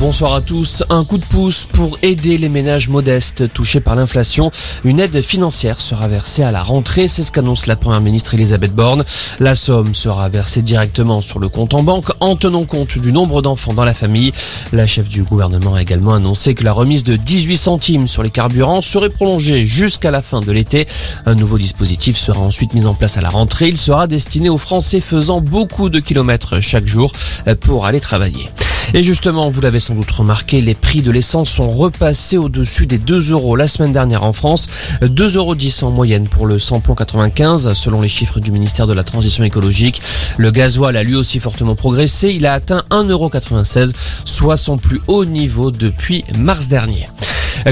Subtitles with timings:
[0.00, 0.82] bonsoir à tous.
[0.88, 4.50] Un coup de pouce pour aider les ménages modestes touchés par l'inflation.
[4.82, 8.74] Une aide financière sera versée à la rentrée, c'est ce qu'annonce la première ministre Elisabeth
[8.74, 9.04] Borne.
[9.40, 13.42] La somme sera versée directement sur le compte en banque en tenant compte du nombre
[13.42, 14.32] d'enfants dans la famille.
[14.72, 18.30] La chef du gouvernement a également annoncé que la remise de 18 centimes sur les
[18.30, 20.88] carburants serait prolongée jusqu'à la fin de l'été.
[21.26, 23.68] Un nouveau dispositif sera ensuite mis en place à la rentrée.
[23.68, 27.12] Il sera destiné aux Français faisant beaucoup de kilomètres chaque jour
[27.60, 28.48] pour aller travailler.
[28.92, 32.98] Et justement, vous l'avez sans doute remarqué, les prix de l'essence sont repassés au-dessus des
[32.98, 34.68] 2 euros la semaine dernière en France.
[35.02, 39.04] 2,10 euros en moyenne pour le samplon 95, selon les chiffres du ministère de la
[39.04, 40.02] Transition écologique.
[40.38, 42.30] Le gasoil a lui aussi fortement progressé.
[42.30, 43.92] Il a atteint 1,96 euros,
[44.24, 47.06] soit son plus haut niveau depuis mars dernier.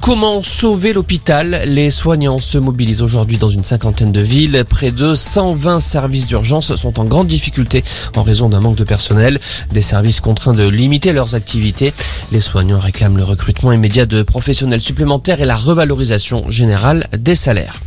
[0.00, 1.62] Comment sauver l'hôpital?
[1.66, 4.64] Les soignants se mobilisent aujourd'hui dans une cinquantaine de villes.
[4.68, 7.82] Près de 120 services d'urgence sont en grande difficulté
[8.16, 9.40] en raison d'un manque de personnel.
[9.72, 11.94] Des services contraints de limiter leurs activités.
[12.30, 17.80] Les soignants réclament le recrutement immédiat de professionnels supplémentaires et la revalorisation générale des salaires.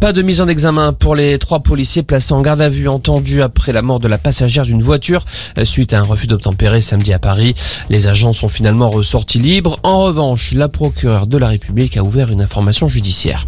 [0.00, 3.42] Pas de mise en examen pour les trois policiers placés en garde à vue entendus
[3.42, 5.24] après la mort de la passagère d'une voiture
[5.64, 7.54] suite à un refus d'obtempérer samedi à Paris.
[7.90, 9.80] Les agents sont finalement ressortis libres.
[9.82, 13.44] En revanche, la procureure de la République a ouvert une information judiciaire.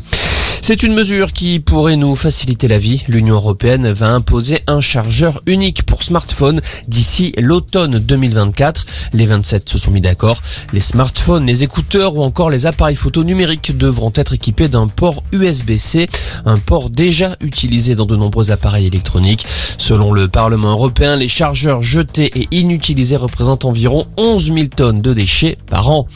[0.70, 3.02] C'est une mesure qui pourrait nous faciliter la vie.
[3.08, 8.86] L'Union européenne va imposer un chargeur unique pour smartphones d'ici l'automne 2024.
[9.12, 10.40] Les 27 se sont mis d'accord.
[10.72, 15.24] Les smartphones, les écouteurs ou encore les appareils photo numériques devront être équipés d'un port
[15.32, 16.06] USB-C,
[16.46, 19.46] un port déjà utilisé dans de nombreux appareils électroniques.
[19.76, 25.14] Selon le Parlement européen, les chargeurs jetés et inutilisés représentent environ 11 000 tonnes de
[25.14, 26.06] déchets par an.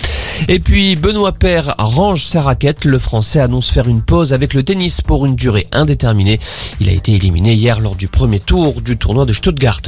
[0.48, 2.84] Et puis Benoît Père range sa raquette.
[2.84, 6.38] Le Français annonce faire une pause avec le tennis pour une durée indéterminée.
[6.80, 9.80] Il a été éliminé hier lors du premier tour du tournoi de Stuttgart.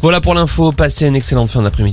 [0.00, 0.72] Voilà pour l'info.
[0.72, 1.90] Passez une excellente fin d'après-midi.